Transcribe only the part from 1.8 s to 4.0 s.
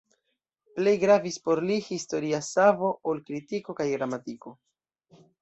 historia savo ol kritiko kaj